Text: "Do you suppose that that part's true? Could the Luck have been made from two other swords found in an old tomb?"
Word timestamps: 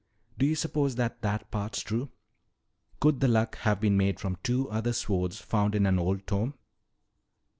"Do 0.35 0.47
you 0.47 0.55
suppose 0.55 0.95
that 0.95 1.21
that 1.21 1.51
part's 1.51 1.81
true? 1.81 2.09
Could 2.99 3.19
the 3.19 3.27
Luck 3.27 3.55
have 3.57 3.79
been 3.79 3.97
made 3.97 4.19
from 4.19 4.35
two 4.41 4.67
other 4.71 4.93
swords 4.93 5.39
found 5.39 5.75
in 5.75 5.85
an 5.85 5.99
old 5.99 6.25
tomb?" 6.25 6.55